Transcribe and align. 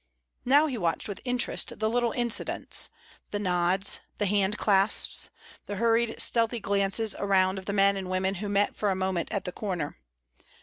Now 0.45 0.65
he 0.65 0.79
watched 0.79 1.07
with 1.07 1.21
interest 1.25 1.77
the 1.77 1.87
little 1.87 2.11
incidents; 2.13 2.89
the 3.29 3.37
nods, 3.37 3.99
the 4.17 4.25
hand 4.25 4.57
clasps, 4.57 5.29
the 5.67 5.75
hurried 5.75 6.19
stealthy 6.19 6.59
glances 6.59 7.13
around 7.19 7.59
of 7.59 7.65
the 7.65 7.73
men 7.73 7.95
and 7.95 8.09
women 8.09 8.33
who 8.41 8.49
met 8.49 8.75
for 8.75 8.89
a 8.89 8.95
moment 8.95 9.31
at 9.31 9.43
the 9.45 9.51
corner. 9.51 9.97